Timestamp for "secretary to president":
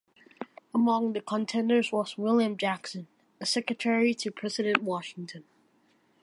3.45-4.81